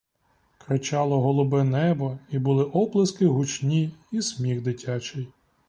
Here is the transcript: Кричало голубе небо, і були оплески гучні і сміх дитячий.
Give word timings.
Кричало 0.57 1.19
голубе 1.21 1.63
небо, 1.63 2.19
і 2.31 2.39
були 2.39 2.63
оплески 2.63 3.27
гучні 3.27 3.91
і 4.11 4.21
сміх 4.21 4.61
дитячий. 4.61 5.27